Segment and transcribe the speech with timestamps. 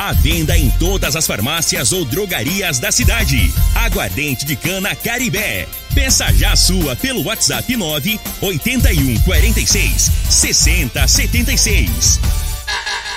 [0.00, 3.52] A venda em todas as farmácias ou drogarias da cidade.
[3.74, 5.68] Aguardente de cana Caribé.
[5.94, 12.18] Peça já a sua pelo WhatsApp 9 81 46 60 76.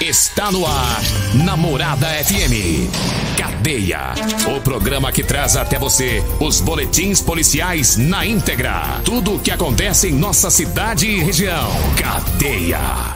[0.01, 1.01] Está no ar,
[1.45, 2.91] Namorada FM.
[3.37, 4.13] Cadeia.
[4.53, 8.99] O programa que traz até você os boletins policiais na íntegra.
[9.05, 11.71] Tudo o que acontece em nossa cidade e região.
[11.95, 13.15] Cadeia.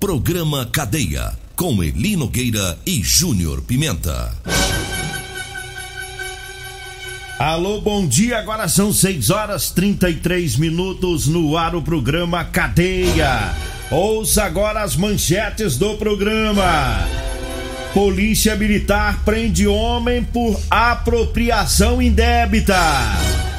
[0.00, 1.43] Programa Cadeia.
[1.56, 4.32] Com Eli Nogueira e Júnior Pimenta.
[7.38, 8.38] Alô, bom dia.
[8.38, 13.54] Agora são 6 horas 33 minutos no ar o programa Cadeia.
[13.88, 17.06] Ouça agora as manchetes do programa.
[17.92, 22.74] Polícia Militar prende homem por apropriação indébita.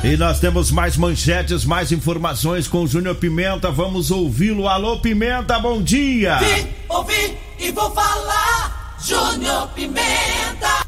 [0.04, 3.72] E nós temos mais manchetes, mais informações com o Júnior Pimenta.
[3.72, 4.68] Vamos ouvi-lo.
[4.68, 6.40] Alô, Pimenta, bom dia.
[6.40, 8.98] Vim, ouvi e vou falar.
[9.04, 10.86] Júnior Pimenta.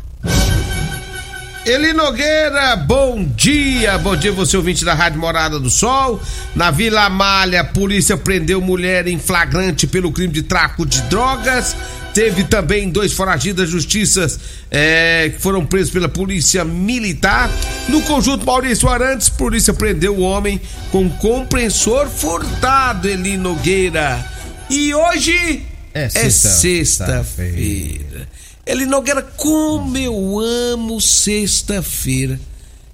[1.65, 6.19] Eli Nogueira, bom dia, bom dia você ouvinte da Rádio Morada do Sol.
[6.55, 11.75] Na Vila Amália, a polícia prendeu mulher em flagrante pelo crime de tráfico de drogas.
[12.14, 14.39] Teve também dois foragidos da justiça
[14.71, 17.52] é, que foram presos pela polícia militar.
[17.89, 24.25] No conjunto Maurício Arantes, polícia prendeu o homem com compressor furtado, Eli Nogueira.
[24.69, 25.67] E hoje
[25.97, 28.27] É é sexta- sexta-feira.
[28.65, 32.39] Eli Nogueira, como eu amo sexta-feira.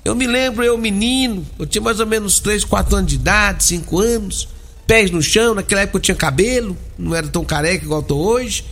[0.05, 3.63] Eu me lembro, eu menino, eu tinha mais ou menos 3, 4 anos de idade,
[3.63, 4.49] 5 anos,
[4.85, 8.17] pés no chão, naquela época eu tinha cabelo, não era tão careca igual eu tô
[8.17, 8.65] hoje.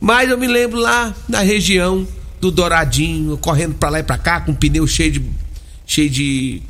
[0.00, 2.06] Mas eu me lembro lá na região
[2.40, 5.22] do Douradinho, correndo pra lá e pra cá, com um pneu cheio de,
[5.86, 6.62] cheio de,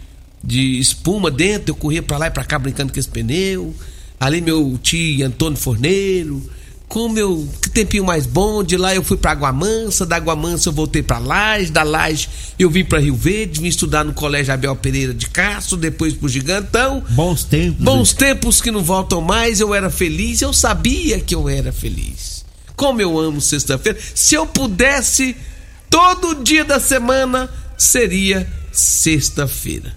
[0.42, 3.72] de espuma dentro, eu corria pra lá e pra cá brincando com esse pneu.
[4.18, 6.42] Ali meu tio Antônio Forneiro,
[6.88, 7.46] como eu.
[7.62, 8.64] Que tempinho mais bom.
[8.64, 11.82] De lá eu fui pra Água Mansa, da Água Mansa eu voltei pra Laje, da
[11.82, 12.28] Laje
[12.58, 16.28] eu vim pra Rio Verde, vim estudar no Colégio Abel Pereira de Castro, depois pro
[16.28, 17.04] Gigantão.
[17.10, 17.84] Bons tempos.
[17.84, 22.44] Bons tempos que não voltam mais, eu era feliz, eu sabia que eu era feliz.
[22.74, 23.98] Como eu amo sexta-feira.
[24.14, 25.36] Se eu pudesse,
[25.90, 29.96] todo dia da semana seria sexta-feira.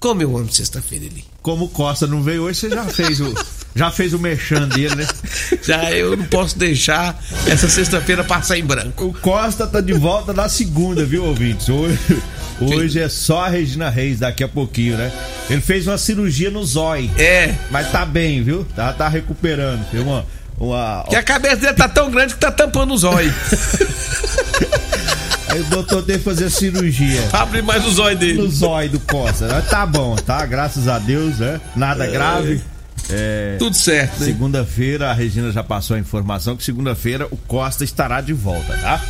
[0.00, 1.24] Como eu amo sexta-feira, Eli.
[1.40, 3.32] Como o Costa não veio hoje, você já fez o.
[3.74, 5.06] Já fez o merchan dele, né?
[5.62, 9.06] Já eu não posso deixar essa sexta-feira passar em branco.
[9.06, 11.68] O Costa tá de volta na segunda, viu, ouvintes?
[11.68, 12.22] Hoje,
[12.60, 15.10] hoje é só a Regina Reis, daqui a pouquinho, né?
[15.48, 17.10] Ele fez uma cirurgia no zóio.
[17.16, 17.54] É.
[17.70, 18.66] Mas tá bem, viu?
[18.76, 19.84] Tá, tá recuperando.
[19.90, 20.26] Tem uma.
[20.58, 21.04] uma...
[21.08, 23.34] Que a cabeça dele tá tão grande que tá tampando os olhos.
[25.48, 27.28] Aí o doutor teve que fazer a cirurgia.
[27.32, 28.38] Abre mais os olhos dele.
[28.40, 29.62] No zóio do Costa.
[29.68, 30.46] Tá bom, tá?
[30.46, 31.60] Graças a Deus, né?
[31.76, 32.54] Nada grave.
[32.54, 32.71] É,
[33.58, 34.26] Tudo certo, né?
[34.26, 39.04] Segunda-feira, a Regina já passou a informação que segunda-feira o Costa estará de volta, tá?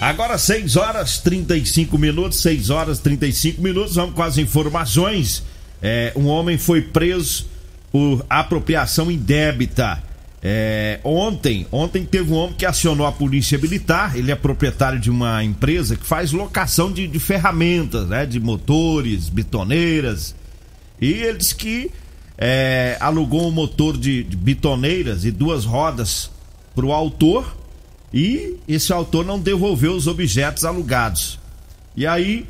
[0.00, 5.42] Agora 6 horas 35 minutos, 6 horas 35 minutos, vamos com as informações.
[5.82, 7.46] É, um homem foi preso
[7.90, 10.02] por apropriação indébita.
[10.40, 14.16] É, ontem, ontem teve um homem que acionou a polícia militar.
[14.16, 18.24] Ele é proprietário de uma empresa que faz locação de, de ferramentas, né?
[18.24, 20.34] De motores, bitoneiras.
[21.00, 21.90] E ele disse que
[22.38, 26.30] é, alugou um motor de, de bitoneiras e duas rodas
[26.74, 27.56] para o autor
[28.14, 31.38] e esse autor não devolveu os objetos alugados.
[31.96, 32.46] E aí,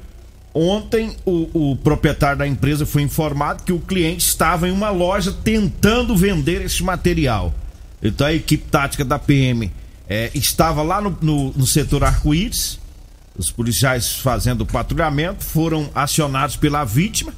[0.52, 5.32] ontem, o, o proprietário da empresa foi informado que o cliente estava em uma loja
[5.32, 7.54] tentando vender esse material.
[8.02, 9.72] Então a equipe tática da PM
[10.06, 12.78] é, estava lá no, no, no setor arco-íris,
[13.36, 17.32] os policiais fazendo o patrulhamento foram acionados pela vítima,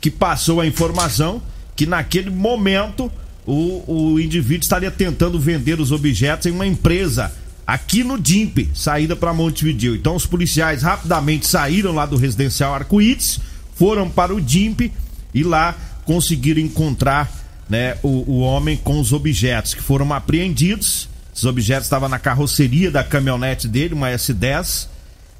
[0.00, 1.42] que passou a informação
[1.76, 3.12] que naquele momento
[3.46, 7.32] o, o indivíduo estaria tentando vender os objetos em uma empresa
[7.66, 9.94] aqui no DIMP, saída para Montevideo.
[9.94, 13.40] Então os policiais rapidamente saíram lá do residencial Arco-Íris,
[13.74, 14.90] foram para o DIMP
[15.34, 17.30] e lá conseguiram encontrar
[17.68, 21.08] né, o, o homem com os objetos que foram apreendidos.
[21.34, 24.88] Os objetos estavam na carroceria da caminhonete dele, uma S10,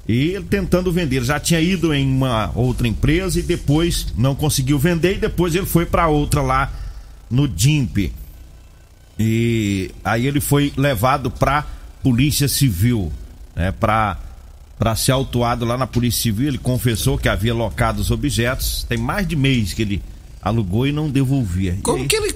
[0.07, 1.23] e ele tentando vender.
[1.23, 5.65] Já tinha ido em uma outra empresa e depois não conseguiu vender e depois ele
[5.65, 6.71] foi para outra lá
[7.29, 8.11] no DIMP.
[9.19, 11.65] E aí ele foi levado pra
[12.03, 13.11] Polícia Civil,
[13.55, 13.71] né?
[13.71, 14.17] Pra,
[14.77, 16.47] pra ser autuado lá na Polícia Civil.
[16.47, 18.85] Ele confessou que havia locado os objetos.
[18.87, 20.03] Tem mais de mês que ele
[20.41, 21.77] alugou e não devolvia.
[21.81, 22.33] Como E- que, ele,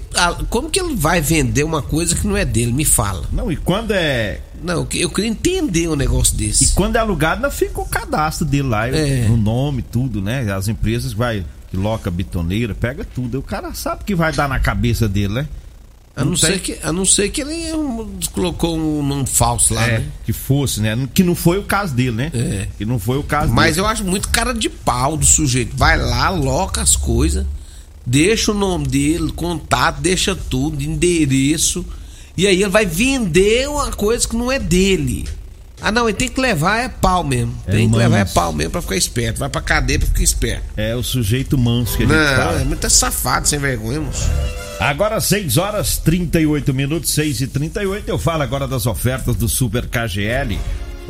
[0.50, 2.74] como que ele vai vender uma coisa que não é dele?
[2.74, 3.26] Me fala.
[3.32, 4.42] Não, e quando é.
[4.64, 6.74] Não, eu queria entender um negócio E desse.
[6.74, 9.28] quando é alugado, não fica o cadastro dele lá, É.
[9.28, 10.52] no nome, tudo, né?
[10.54, 13.40] As empresas vai, que loca bitoneira, pega tudo.
[13.40, 15.48] O cara sabe que vai dar na cabeça dele, né?
[16.14, 17.56] A não, não tem- ser que, a não ser que ele
[18.34, 20.06] colocou um nome falso lá, É, né?
[20.26, 21.08] que fosse, né?
[21.14, 22.32] Que não foi o caso dele, né?
[22.34, 22.68] É.
[22.78, 23.80] Que não foi o caso Mas dele.
[23.88, 25.76] eu acho muito cara de pau do sujeito.
[25.76, 27.46] Vai lá, loca as coisas,
[28.06, 31.86] deixa o nome dele, contato, deixa tudo, endereço.
[32.38, 35.28] E aí ele vai vender uma coisa que não é dele.
[35.82, 37.56] Ah, não, ele tem que levar é pau mesmo.
[37.66, 39.40] É tem que levar é pau mesmo pra ficar esperto.
[39.40, 40.64] Vai pra cadeia pra ficar esperto.
[40.78, 42.62] É o sujeito manso que a gente Não, fala.
[42.62, 44.30] é muito safado, sem vergonha, moço.
[44.80, 49.86] Agora 6 horas 38 minutos, 6 e 38 Eu falo agora das ofertas do Super
[49.88, 50.60] KGL.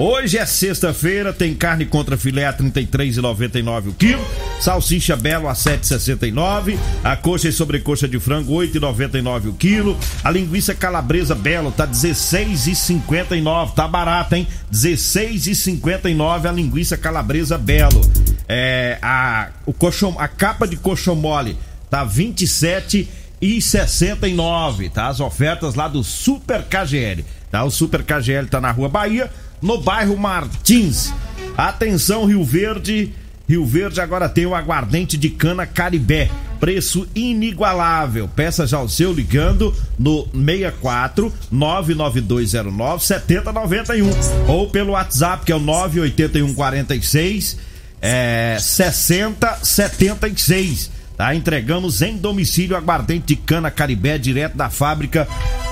[0.04, 4.26] Hoje é sexta-feira, tem carne contra filé a R$ 33,99 o quilo,
[4.60, 10.74] salsicha belo a 7,69, a coxa e sobrecoxa de frango 8,99 o quilo, a linguiça
[10.74, 14.48] calabresa belo tá 16,59, tá barata, hein?
[14.74, 18.02] 16,59 a linguiça calabresa belo.
[18.50, 21.56] É, a o colchão, a capa de colchão mole
[21.92, 23.08] tá 27
[23.40, 25.10] e 69, tá?
[25.10, 27.64] As ofertas lá do Super KGL, tá?
[27.64, 29.30] O Super KGL tá na Rua Bahia,
[29.62, 31.14] no bairro Martins.
[31.56, 33.14] Atenção Rio Verde,
[33.48, 36.30] Rio Verde agora tem o aguardente de cana Caribé,
[36.60, 38.28] preço inigualável.
[38.28, 44.10] Peça já o seu ligando no 64 99209 7091
[44.48, 47.58] ou pelo WhatsApp que é o 98146
[48.02, 50.90] é, 6076.
[51.16, 51.36] Tá?
[51.36, 55.28] Entregamos em domicílio aguardente de cana Caribé direto da fábrica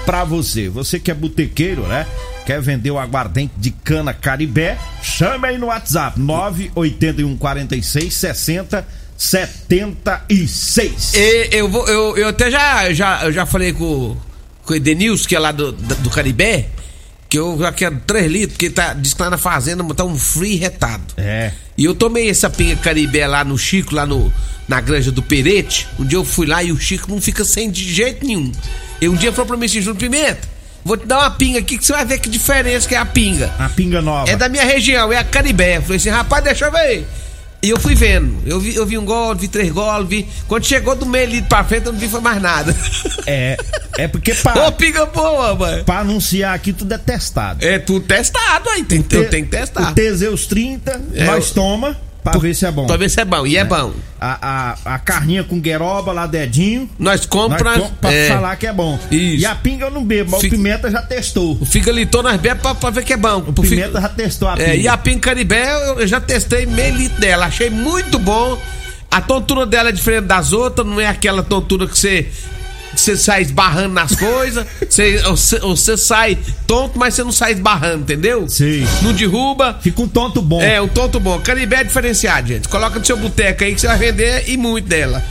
[0.06, 0.70] pra você.
[0.70, 2.06] Você que é botequeiro, né?
[2.50, 4.76] Quer vender o aguardente de cana Caribé?
[5.04, 11.14] Chame aí no WhatsApp 98146 60 76.
[11.14, 14.18] E, eu, vou, eu, eu até já, já, eu já falei com,
[14.66, 16.70] com o Edenilson, que é lá do, do Caribé,
[17.30, 20.18] que eu já quero 3 litros, porque tá, diz que lá na fazenda tá um
[20.18, 21.04] free retado.
[21.18, 21.52] É.
[21.78, 24.34] E eu tomei essa pinga Caribé lá no Chico, lá no,
[24.68, 25.88] na granja do Perete.
[26.00, 28.52] Um dia eu fui lá e o Chico não fica sem de jeito nenhum.
[29.00, 30.58] E um dia falou pra mim assim, Júnior Pimenta,
[30.90, 33.06] vou te dar uma pinga aqui que você vai ver que diferença que é a
[33.06, 33.54] pinga.
[33.60, 34.28] A pinga nova.
[34.30, 35.78] É da minha região, é a Caribé.
[35.78, 37.08] Eu falei assim, rapaz, deixa eu ver.
[37.62, 38.42] E eu fui vendo.
[38.46, 40.28] Eu vi, eu vi um gol, vi três gols, vi.
[40.48, 42.76] Quando chegou do meio litro pra frente, eu não vi foi mais nada.
[43.28, 43.56] É.
[43.98, 45.84] É porque Ô, pra, pinga boa, mano.
[45.84, 47.64] pra anunciar aqui tudo é testado.
[47.64, 49.92] É tudo testado aí, tem, eu tenho que testar.
[49.92, 52.86] O Teseus 30, É, nós eu- toma pra ver se é bom.
[52.86, 53.46] Pra ver se é bom.
[53.48, 53.92] E é, bom.
[54.20, 56.90] A, a, a carninha com gueroba lá, dedinho.
[57.00, 57.88] Nós Nós compramos.
[57.90, 59.00] com- pra é, falar que é bom.
[59.10, 59.42] Isso.
[59.42, 61.58] E a pinga eu não bebo, mas Fica- o Pimenta já testou.
[61.60, 63.38] O Figaliton nós bebemos pra, pra ver que é bom.
[63.48, 64.70] O Pimenta já testou a pinga.
[64.70, 67.46] É, e a Pinga Caribé, eu eu já testei meio litro dela.
[67.48, 68.58] Achei muito bom.
[69.12, 72.28] A tontura dela é diferente das outras, não é aquela tontura que você.
[73.00, 76.38] Você sai esbarrando nas coisas, você, sai
[76.68, 78.48] tonto, mas você não sai esbarrando, entendeu?
[78.50, 78.86] Sim.
[79.02, 79.78] Não derruba.
[79.82, 80.62] Fica um tonto bom.
[80.62, 81.40] É, um tonto bom.
[81.40, 82.68] Caribé é diferenciado, gente.
[82.68, 85.24] Coloca no seu boteco aí que você vai vender e muito dela.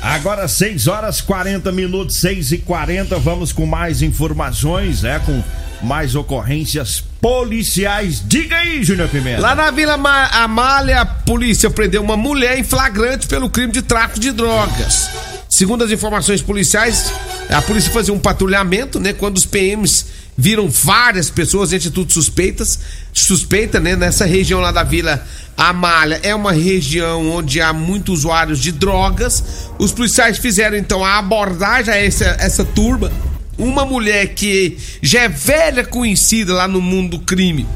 [0.00, 5.20] Agora 6 horas 40 minutos, 6 e 40 vamos com mais informações, né?
[5.24, 5.42] Com
[5.82, 8.22] mais ocorrências policiais.
[8.24, 9.40] Diga aí, Júnior Pimenta.
[9.40, 9.98] Lá na Vila
[10.32, 15.10] Amália, a polícia prendeu uma mulher em flagrante pelo crime de tráfico de drogas.
[15.56, 17.10] Segundo as informações policiais,
[17.48, 19.14] a polícia fazia um patrulhamento, né?
[19.14, 20.04] Quando os PMs
[20.36, 22.78] viram várias pessoas, atitudes suspeitas,
[23.10, 23.96] suspeita, né?
[23.96, 26.20] Nessa região lá da Vila Amália.
[26.22, 29.42] É uma região onde há muitos usuários de drogas.
[29.78, 33.10] Os policiais fizeram então a abordagem a essa, essa turma.
[33.56, 37.66] Uma mulher que já é velha conhecida lá no mundo do crime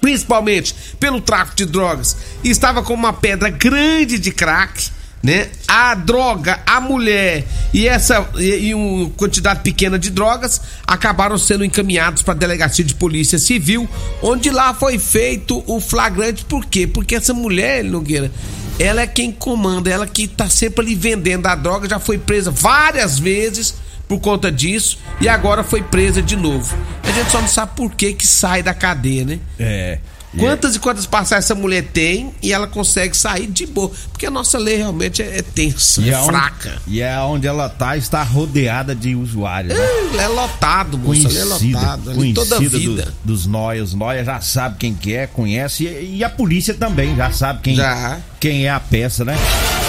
[0.00, 4.90] principalmente pelo tráfico de drogas, estava com uma pedra grande de crack,
[5.24, 5.48] né?
[5.66, 11.64] A droga, a mulher e essa e, e uma quantidade pequena de drogas acabaram sendo
[11.64, 13.88] encaminhados para a delegacia de polícia civil,
[14.20, 16.44] onde lá foi feito o flagrante.
[16.44, 16.86] Por quê?
[16.86, 18.30] Porque essa mulher, Nogueira,
[18.78, 22.50] ela é quem comanda, ela que tá sempre ali vendendo a droga, já foi presa
[22.50, 23.76] várias vezes
[24.06, 26.76] por conta disso e agora foi presa de novo.
[27.02, 29.38] A gente só não sabe por que que sai da cadeia, né?
[29.58, 29.98] É.
[30.38, 33.90] Quantas e quantas passagens essa mulher tem e ela consegue sair de boa?
[34.10, 36.82] Porque a nossa lei realmente é, é tensa, E é aonde- fraca.
[36.86, 39.80] E é onde ela tá, está rodeada de usuários, né?
[40.14, 43.02] Ela é lotado, moça, ali é Conhecida, lotado, ali toda a conhecida vida.
[43.04, 43.88] do- dos nóias.
[43.90, 45.84] Os nóias já sabe quem que é, conhece.
[45.84, 48.18] E, e a polícia também já sabe quem, Já.
[48.40, 49.36] quem é a peça, né?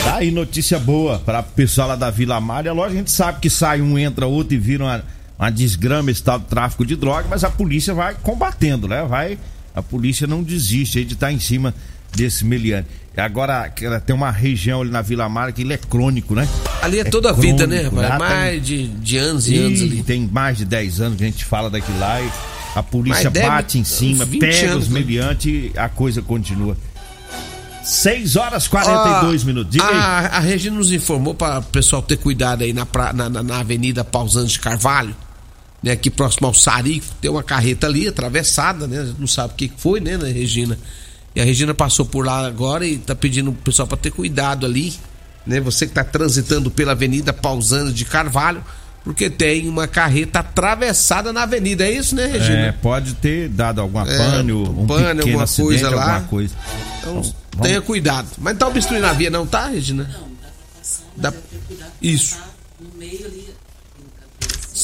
[0.03, 2.71] Tá aí notícia boa para o pessoal lá da Vila Amália.
[2.71, 5.03] Lógico, a gente sabe que sai um, entra outro e vira uma,
[5.39, 9.03] uma desgrama esse tal do tráfico de droga, mas a polícia vai combatendo, né?
[9.09, 9.39] Vai,
[9.75, 11.74] a polícia não desiste aí de estar em cima
[12.15, 12.88] desse meliante.
[13.17, 13.72] Agora,
[14.05, 16.48] tem uma região ali na Vila Mara que ele é crônico, né?
[16.82, 17.89] Ali é, é toda a vida, né?
[17.89, 20.03] Vai mais de, de anos e, anos ali.
[20.03, 22.29] Tem mais de 10 anos que a gente fala daquilo lá e
[22.75, 25.00] a polícia bate em cima, pega anos, os né?
[25.00, 26.77] meliantes e a coisa continua.
[27.84, 29.72] 6 horas 42 ah, minutos.
[29.72, 33.44] Diga a, a Regina nos informou para o pessoal ter cuidado aí na, na, na,
[33.44, 35.15] na Avenida Pausanes de Carvalho,
[35.85, 35.91] né?
[35.91, 39.01] Aqui próximo ao Sari, tem uma carreta ali atravessada, né?
[39.01, 40.79] A gente não sabe o que foi, né, né, Regina?
[41.35, 44.65] E a Regina passou por lá agora e tá pedindo pro pessoal para ter cuidado
[44.65, 44.95] ali,
[45.45, 45.59] né?
[45.59, 48.63] Você que tá transitando pela Avenida Pausando de Carvalho,
[49.03, 52.57] porque tem uma carreta atravessada na avenida, é isso, né, Regina?
[52.57, 56.15] É, pode ter dado alguma é, pane, um pane, alguma acidente, coisa lá.
[56.15, 56.55] Alguma coisa.
[56.97, 57.35] Então, Vamos.
[57.61, 58.27] tenha cuidado.
[58.39, 60.03] Mas não tá obstruindo a via não, tá, Regina?
[60.11, 61.05] Não, tá passando.
[61.15, 61.33] Dá...
[62.01, 62.37] Isso.
[62.37, 62.47] Tá
[62.79, 63.45] no meio ali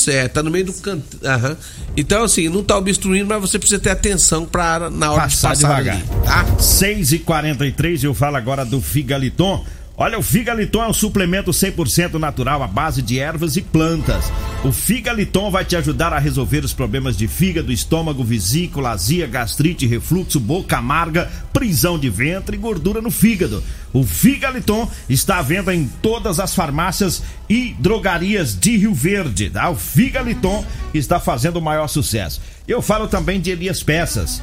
[0.02, 1.18] Certo, tá no meio do canto.
[1.18, 1.56] Uhum.
[1.96, 5.62] Então, assim, não tá obstruindo, mas você precisa ter atenção para na hora passar de
[5.62, 5.96] passar devagar.
[5.96, 6.46] Ali, tá?
[6.58, 9.64] 6h43, eu falo agora do Figaliton.
[10.04, 14.34] Olha, o Figaliton é um suplemento 100% natural à base de ervas e plantas.
[14.64, 19.86] O Figaliton vai te ajudar a resolver os problemas de fígado, estômago, vesícula, azia, gastrite,
[19.86, 23.64] refluxo, boca amarga, prisão de ventre e gordura no fígado.
[23.94, 29.52] O Figaliton está à venda em todas as farmácias e drogarias de Rio Verde.
[29.52, 29.70] Tá?
[29.70, 30.66] O Figaliton
[30.96, 32.42] está fazendo o maior sucesso.
[32.68, 34.42] Eu falo também de Elias Peças.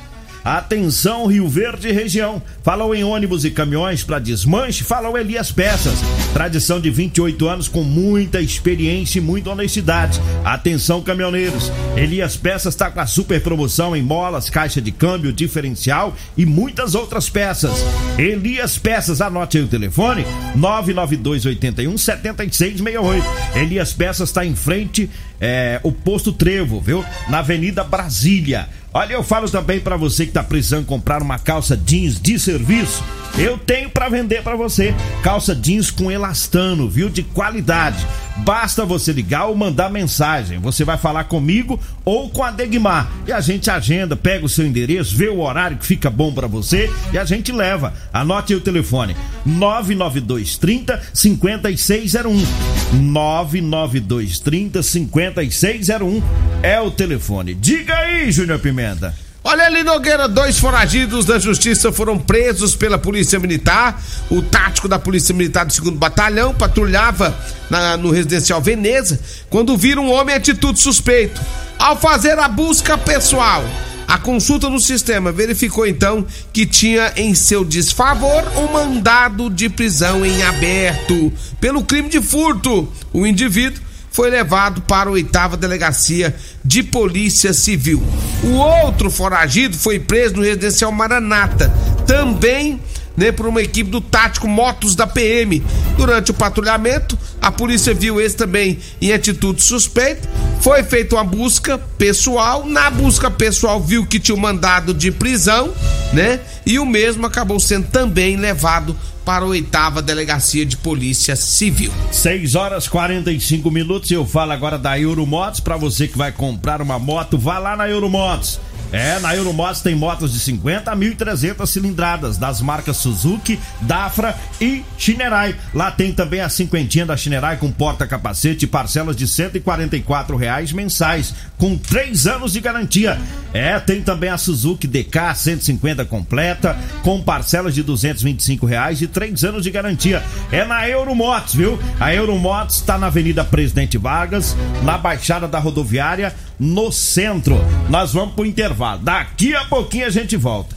[0.49, 2.41] Atenção Rio Verde região.
[2.63, 5.99] Falou em ônibus e caminhões para desmanche, falou Elias Peças.
[6.33, 10.19] Tradição de 28 anos com muita experiência e muita honestidade.
[10.43, 11.71] Atenção caminhoneiros.
[11.95, 16.95] Elias Peças está com a super promoção em molas, caixa de câmbio, diferencial e muitas
[16.95, 17.85] outras peças.
[18.17, 20.25] Elias Peças, anote aí o telefone:
[20.55, 23.27] 992 81 7668.
[23.55, 27.05] Elias Peças está em frente é, o posto Trevo, viu?
[27.29, 28.67] Na Avenida Brasília.
[28.93, 33.05] Olha, eu falo também para você que tá precisando comprar uma calça jeans de serviço.
[33.37, 37.09] Eu tenho para vender para você calça jeans com elastano, viu?
[37.09, 38.05] De qualidade.
[38.39, 40.59] Basta você ligar ou mandar mensagem.
[40.59, 43.11] Você vai falar comigo ou com a Degmar.
[43.27, 46.47] E a gente agenda, pega o seu endereço, vê o horário que fica bom para
[46.47, 47.93] você e a gente leva.
[48.13, 52.47] Anote aí o telefone: 99230 5601.
[52.95, 56.23] 99230 5601
[56.63, 57.55] é o telefone.
[57.55, 59.15] Diga aí, Júnior Pimenta.
[59.45, 64.03] Olha ali, Nogueira, dois foragidos da justiça foram presos pela Polícia Militar.
[64.29, 67.35] O tático da Polícia Militar do 2 Batalhão patrulhava
[67.71, 71.41] na, no residencial Veneza quando viram um homem em atitude suspeito.
[71.79, 73.65] Ao fazer a busca pessoal,
[74.07, 80.27] a consulta no sistema verificou então que tinha em seu desfavor um mandado de prisão
[80.27, 82.93] em aberto pelo crime de furto.
[83.13, 83.88] O indivíduo
[84.19, 86.35] foi levado para a oitava delegacia
[86.65, 88.03] de polícia civil.
[88.43, 91.73] O outro foragido foi preso no residencial Maranata,
[92.05, 92.81] também
[93.17, 95.63] né, por uma equipe do tático Motos da PM.
[95.97, 100.29] Durante o patrulhamento, a polícia viu esse também em atitude suspeita.
[100.61, 102.67] Foi feita uma busca pessoal.
[102.67, 105.73] Na busca pessoal, viu que tinha um mandado de prisão,
[106.13, 106.41] né?
[106.67, 111.93] E o mesmo acabou sendo também levado para a oitava delegacia de polícia civil.
[112.11, 114.11] 6 horas 45 minutos.
[114.11, 115.61] Eu falo agora da Euromotos.
[115.61, 118.59] Para você que vai comprar uma moto, vá lá na Euromotos.
[118.93, 124.83] É, na Euromotos tem motos de 50 a 1.300 cilindradas das marcas Suzuki, Dafra e
[124.97, 125.55] Shinerai.
[125.75, 131.35] Lá tem também a cinquentinha da Shinerai com porta-capacete e parcelas de 144 reais mensais,
[131.57, 133.21] com 3 anos de garantia.
[133.53, 139.45] É, tem também a Suzuki DK 150 completa, com parcelas de 225 reais e 3
[139.45, 140.23] anos de garantia.
[140.51, 141.79] É na Euromotos, viu?
[142.01, 147.57] A Euromotos está na Avenida Presidente Vargas, na Baixada da Rodoviária, no centro.
[147.89, 149.01] Nós vamos pro intervalo.
[149.03, 150.77] Daqui a pouquinho a gente volta.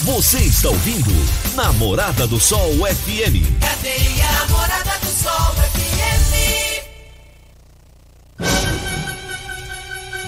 [0.00, 1.10] Você está ouvindo
[1.54, 3.60] Namorada do Sol FM.
[3.60, 5.90] Cadê a Namorada do Sol FM?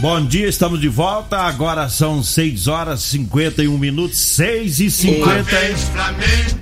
[0.01, 1.39] Bom dia, estamos de volta.
[1.39, 5.49] Agora são 6 horas e 51 minutos, 6 e 50.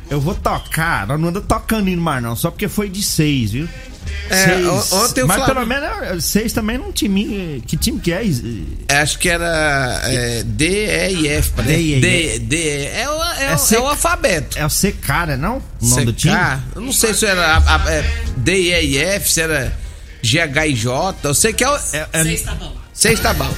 [0.09, 3.69] Eu vou tocar, não anda tocando indo mais não, só porque foi de 6, viu?
[4.29, 7.63] É, ontem Mas pelo menos seis também não time.
[7.67, 8.23] Que time que é?
[9.01, 11.63] Acho que era é, D, E e F.
[11.63, 14.59] D, e D, D, é, o, é, é, o, é o alfabeto.
[14.59, 15.37] É o CK, né?
[15.37, 15.63] Não?
[15.81, 16.05] O nome CK?
[16.05, 16.37] do time?
[16.75, 18.03] Eu não sei se era a, a, é,
[18.37, 19.77] D, E e F, se era
[20.23, 21.29] G, H e J.
[21.29, 21.77] Eu sei que é o.
[21.77, 22.77] É, é, seis tá bom.
[22.93, 23.55] Seis tá bom.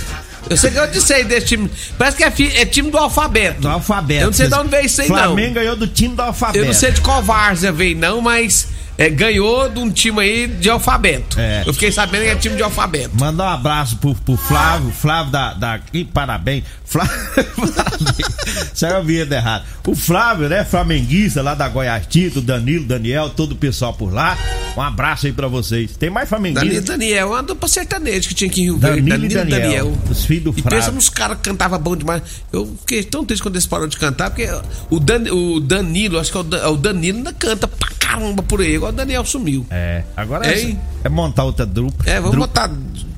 [0.52, 1.70] Eu sei que eu disse aí desse time.
[1.98, 3.60] Parece que é, fi, é, time do alfabeto.
[3.60, 4.22] Do alfabeto.
[4.22, 5.34] Eu não sei de onde veio isso aí, Flamengo não.
[5.34, 6.58] Flamengo ganhou do time do alfabeto.
[6.58, 8.68] Eu não sei de qual várzea veio, não, mas
[8.98, 11.40] é, ganhou de um time aí de alfabeto.
[11.40, 11.64] É.
[11.66, 13.10] Eu fiquei sabendo que é time de alfabeto.
[13.18, 15.54] Mandar um abraço pro, pro Flávio, Flávio da.
[15.54, 16.64] da e parabéns.
[16.84, 17.12] Flávio.
[17.34, 18.31] parabéns.
[18.74, 19.64] Saiu a vinheta errado.
[19.86, 20.64] O Flávio, né?
[20.64, 24.36] Flamenguista lá da Goiás Tito, Danilo, Daniel, todo o pessoal por lá.
[24.76, 25.96] Um abraço aí pra vocês.
[25.96, 26.92] Tem mais Danilo flamenguista?
[26.92, 29.02] Daniel, uma dupla sertaneja que tinha aqui em Rio Verde.
[29.10, 30.78] Danilo e Daniel, os filhos do E Flávio.
[30.78, 32.22] pensa nos caras que cantavam bom demais.
[32.52, 34.48] Eu fiquei tão triste quando eles pararam de cantar, porque
[34.90, 37.88] o, Dan, o Danilo, acho que é o, Dan- é o Danilo, ainda canta pra
[37.98, 38.76] caramba por aí.
[38.76, 39.66] Agora o Daniel sumiu.
[39.70, 40.74] É, agora é?
[41.04, 42.10] É montar outra dupla.
[42.10, 42.70] É, vamos botar.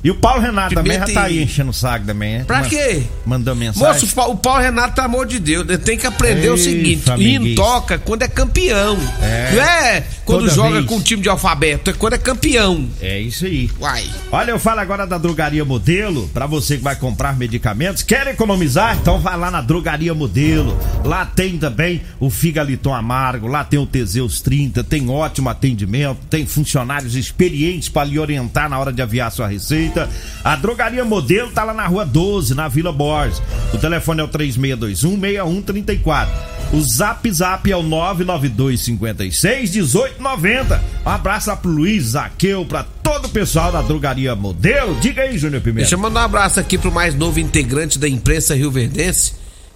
[0.03, 2.45] E o Paulo Renato também já tá aí enchendo o saco também, né?
[2.45, 3.05] Pra quê?
[3.25, 3.89] Mandou mensagem.
[3.89, 6.59] Moço, o Pa- o Paulo Renato, pelo amor de Deus, tem que aprender o Ei,
[6.59, 7.43] seguinte: flamenguista.
[7.47, 8.99] hino toca quando é campeão.
[9.23, 9.51] É.
[9.55, 10.85] Não é quando Toda joga vez.
[10.87, 12.87] com um time de alfabeto, é quando é campeão.
[13.01, 13.71] É isso aí.
[13.81, 14.05] Uai.
[14.31, 18.99] Olha, eu falo agora da Drogaria Modelo, pra você que vai comprar medicamentos, quer economizar?
[19.01, 20.79] Então vai lá na Drogaria Modelo.
[21.03, 26.45] Lá tem também o Figaliton Amargo, lá tem o Teseus 30, tem ótimo atendimento, tem
[26.47, 30.09] funcionários experientes pra lhe orientar na hora de aviar sua receita.
[30.43, 33.41] A Drogaria Modelo tá lá na Rua 12, na Vila Borges.
[33.73, 36.29] O telefone é o 3621-6134.
[36.73, 40.81] O Zap Zap é o 992561890.
[41.07, 44.97] Um abraço lá pro Luiz Zaqueu, pra todo o pessoal da Drogaria Modelo.
[45.01, 45.83] Diga aí, Júnior Pimenta.
[45.83, 49.35] Deixa eu mandar um abraço aqui pro mais novo integrante da imprensa rioverdense,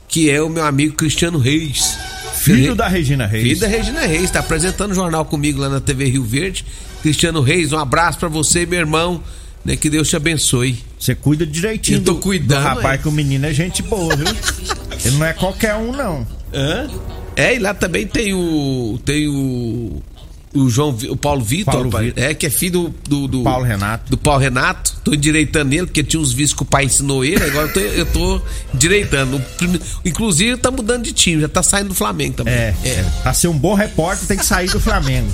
[0.08, 1.96] que é o meu amigo Cristiano Reis.
[2.34, 3.44] Filho da Regina Reis.
[3.44, 6.64] Filho da Regina Reis, tá apresentando o jornal comigo lá na TV Rio Verde.
[7.02, 9.22] Cristiano Reis, um abraço pra você, meu irmão.
[9.64, 10.82] Né, que Deus te abençoe.
[10.98, 13.02] Você cuida direitinho Eu tô do, cuidando, do rapaz, é.
[13.02, 14.26] que o menino é gente boa, viu?
[15.04, 16.26] Ele não é qualquer um, não.
[16.54, 16.88] Hã?
[17.36, 18.98] É, e lá também tem o.
[19.04, 20.02] Tem o.
[20.54, 22.24] O João, o Paulo Vitor, Paulo rapaz, Vitor.
[22.24, 24.10] é que é filho do, do, do Paulo Renato.
[24.10, 24.96] Do Paulo Renato.
[25.04, 27.80] Tô endireitando ele, porque tinha uns vícios que o pai ensinou ele, agora eu tô,
[27.80, 28.42] eu tô
[28.74, 29.44] endireitando.
[30.04, 32.54] Inclusive, tá mudando de time, já tá saindo do Flamengo também.
[32.54, 33.04] É, é.
[33.22, 35.28] Pra ser um bom repórter tem que sair do Flamengo.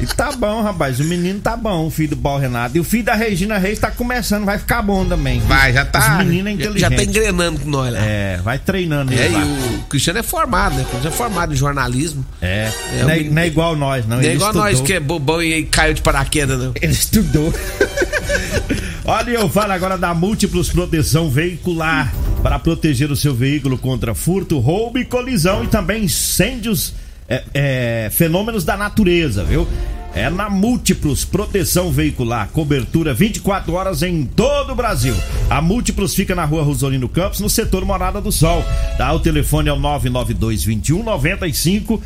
[0.00, 1.00] E tá bom, rapaz.
[1.00, 2.76] O menino tá bom, o filho do Paulo Renato.
[2.76, 5.40] E o filho da Regina Reis tá começando, vai ficar bom também.
[5.40, 6.18] Vai, já tá.
[6.20, 6.80] Os meninos é já, inteligente.
[6.80, 7.98] já tá engrenando com nós lá.
[8.00, 9.40] É, vai treinando É, e lá.
[9.44, 10.82] o Cristiano é formado, né?
[10.82, 12.24] O Cristiano é formado em jornalismo.
[12.40, 14.16] É, É, não, é, não é igual nós, não.
[14.16, 14.70] Não é igual estudou.
[14.70, 16.72] nós que é bobão e caiu de paraquedas, não.
[16.80, 17.52] Ele estudou.
[19.04, 24.58] Olha, eu falo agora da Múltiplos Proteção Veicular para proteger o seu veículo contra furto,
[24.58, 26.92] roubo e colisão e também incêndios,
[27.28, 29.66] é, é, fenômenos da natureza, viu?
[30.14, 35.14] É na Múltiplos Proteção Veicular, cobertura 24 horas em todo o Brasil.
[35.50, 38.64] A Múltiplos fica na rua Rosolino Campos, no setor Morada do Sol.
[38.96, 39.12] Tá?
[39.12, 42.00] O telefone é o 992 21 9500.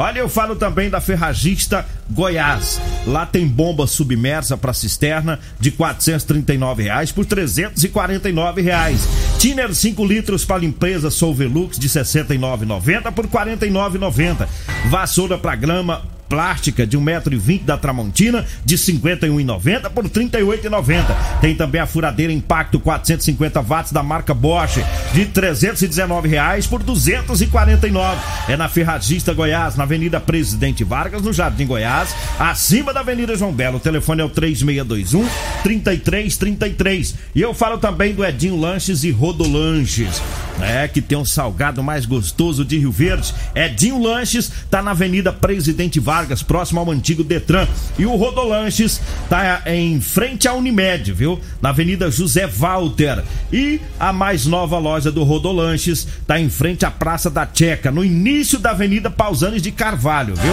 [0.00, 2.80] Olha, eu falo também da Ferragista Goiás.
[3.06, 9.06] Lá tem bomba submersa para cisterna de 439 reais por 349 reais.
[9.38, 14.48] Tiner 5 litros para limpeza Solvelux de R$ 69,90 por R$ 49,90.
[14.88, 21.04] Vassoura para grama plástica de 1,20m da Tramontina de 51,90 por 38,90.
[21.40, 24.78] Tem também a furadeira Impacto 450 watts da marca Bosch
[25.12, 28.20] de 319 reais por 249.
[28.48, 33.52] É na Ferragista Goiás, na Avenida Presidente Vargas, no Jardim Goiás, acima da Avenida João
[33.52, 33.78] Belo.
[33.78, 35.28] O telefone é o 3621
[35.64, 37.14] 3333.
[37.34, 40.22] E eu falo também do Edinho Lanches e Rodolanches.
[40.62, 43.34] É que tem um salgado mais gostoso de Rio Verde.
[43.54, 47.66] Edinho Lanches tá na Avenida Presidente Vargas, próximo ao antigo Detran.
[47.98, 51.40] E o Rodolanches tá em frente à Unimed, viu?
[51.60, 53.22] Na Avenida José Walter.
[53.52, 58.04] E a mais nova loja do Rodolanches tá em frente à Praça da Checa, no
[58.04, 60.52] início da Avenida Pausanes de Carvalho, viu?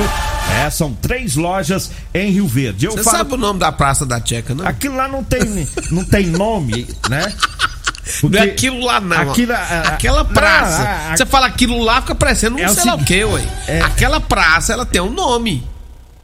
[0.63, 2.87] É, são três lojas em Rio Verde.
[2.87, 4.65] Você falo sabe o nome da Praça da Tcheca, não?
[4.65, 7.33] Aquilo lá não tem, não tem nome, né?
[8.23, 9.31] Não é aquilo lá, não.
[9.31, 10.83] Aquilo, ah, Aquela ah, praça.
[10.83, 13.43] ah, ah, Você fala aquilo lá, fica parecendo um É sei lá o quê, ué.
[13.67, 15.63] é- Aquela praça, ela tem um nome.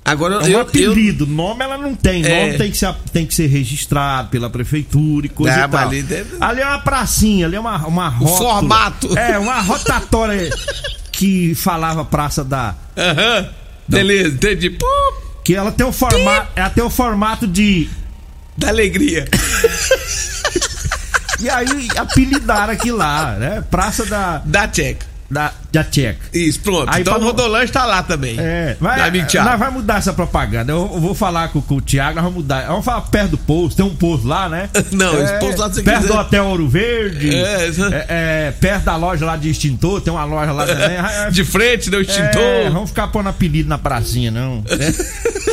[0.05, 2.25] Agora, É um eu, eu, apelido, nome ela não tem.
[2.25, 2.45] É.
[2.45, 5.87] Nome tem que, ser, tem que ser registrado pela prefeitura e coisa Ah, e tal.
[5.87, 8.37] ali deve- Ali é uma pracinha, ali é uma, uma rótula.
[8.37, 9.17] formato.
[9.17, 10.49] É, uma rotatória
[11.09, 12.75] que falava Praça da...
[12.97, 13.49] Aham.
[13.87, 14.69] Beleza, entendi.
[14.71, 14.85] Pô,
[15.43, 17.89] Que ela tem o formato, ela tem o formato de...
[18.57, 19.25] da alegria.
[21.43, 23.63] E aí apelidaram aquilo lá, né?
[23.69, 24.41] Praça da...
[24.45, 25.13] Da Tcheca.
[25.29, 26.19] Da, da Tcheca.
[26.31, 26.87] Isso, pronto.
[26.93, 28.35] Aí então pra o Rodolanche tá lá também.
[28.37, 30.71] É, vai, nós vamos mudar essa propaganda.
[30.71, 32.67] Eu, eu vou falar com, com o Thiago, nós vamos mudar.
[32.67, 34.69] Vamos falar perto do posto, tem um posto lá, né?
[34.93, 36.13] Não, esse posto lá, você Perto quiser.
[36.13, 37.35] do Hotel Ouro Verde.
[37.35, 40.97] É, é, é, perto da loja lá de extintor, tem uma loja lá também.
[40.97, 42.71] É, De frente, deu é, extintor.
[42.71, 44.63] vamos ficar pondo apelido na pracinha, não.
[44.69, 45.52] É.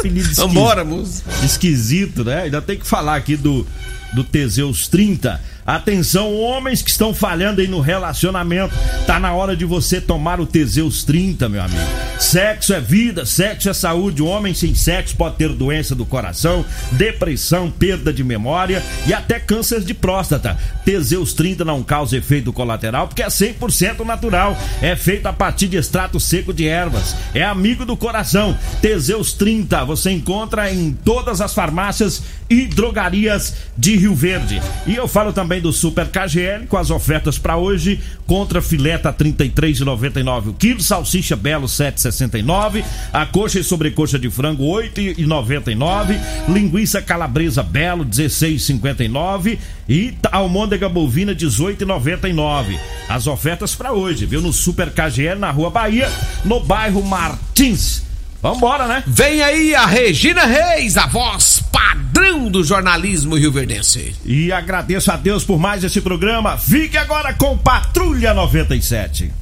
[0.00, 1.22] apelido esquisito, Vambora, moço.
[1.44, 2.42] esquisito, né?
[2.42, 3.66] Ainda tem que falar aqui do,
[4.12, 5.40] do Teseus 30.
[5.70, 8.74] Atenção, homens que estão falhando aí no relacionamento.
[9.06, 11.80] Tá na hora de você tomar o Teseus 30, meu amigo.
[12.18, 14.20] Sexo é vida, sexo é saúde.
[14.20, 19.38] O homem sem sexo pode ter doença do coração, depressão, perda de memória e até
[19.38, 20.58] câncer de próstata.
[20.84, 24.58] Teseus 30 não causa efeito colateral porque é 100% natural.
[24.82, 27.14] É feito a partir de extrato seco de ervas.
[27.32, 28.58] É amigo do coração.
[28.82, 34.60] Teseus 30 você encontra em todas as farmácias e drogarias de Rio Verde.
[34.84, 40.48] E eu falo também do Super KGL com as ofertas para hoje: contra fileta 33,99
[40.48, 48.04] o quilo, salsicha belo 7,69, a coxa e sobrecoxa de frango 8,99, linguiça calabresa belo
[48.04, 49.58] 16,59
[49.88, 52.76] e almôndega bovina 18,99.
[53.08, 54.40] As ofertas para hoje, viu?
[54.40, 56.10] No Super KGL na Rua Bahia,
[56.44, 58.02] no bairro Martins.
[58.42, 59.04] Vambora, né?
[59.06, 64.14] Vem aí a Regina Reis, a voz padrão do jornalismo rioverdense.
[64.24, 66.58] E agradeço a Deus por mais esse programa.
[66.58, 69.32] Fique agora com Patrulha 97.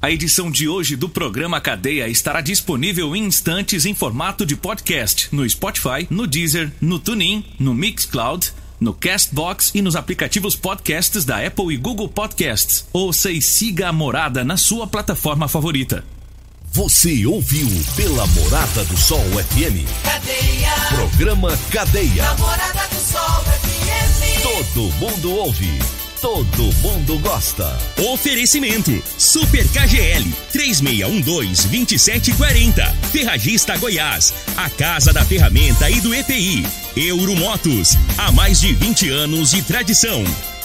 [0.00, 5.28] A edição de hoje do programa Cadeia estará disponível em instantes em formato de podcast
[5.30, 11.46] no Spotify, no Deezer, no TuneIn, no Mixcloud, no Castbox e nos aplicativos podcasts da
[11.46, 12.84] Apple e Google Podcasts.
[12.92, 16.04] Ouça e siga a morada na sua plataforma favorita.
[16.74, 19.86] Você ouviu pela Morada do Sol FM.
[20.02, 20.70] Cadeia.
[20.88, 22.22] Programa Cadeia.
[22.22, 24.40] Namorada do Sol FM.
[24.42, 25.78] Todo mundo ouve.
[26.22, 27.78] Todo mundo gosta.
[28.10, 32.90] Oferecimento: Super KGL 3612-2740.
[33.12, 36.66] Ferragista Goiás, a casa da ferramenta e do EPI.
[36.96, 40.24] Euromotos, há mais de 20 anos de tradição.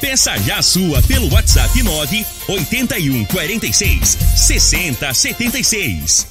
[0.00, 6.26] Peça já a sua pelo WhatsApp 9 81 46 60 76.